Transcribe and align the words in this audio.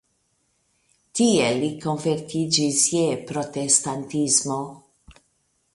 Tie 1.19 1.51
li 1.59 1.69
konvertiĝis 1.83 2.81
je 2.95 3.05
protestantismo. 3.33 4.61